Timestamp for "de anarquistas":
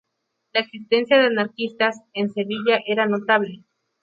1.19-2.01